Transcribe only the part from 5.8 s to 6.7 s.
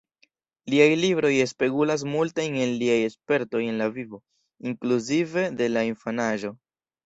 infanaĝo.